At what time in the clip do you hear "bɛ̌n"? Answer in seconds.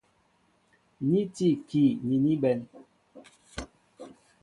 2.41-2.59